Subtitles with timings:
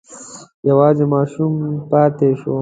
[0.69, 1.51] یوازې ماشوم
[1.91, 2.55] پاتې شو.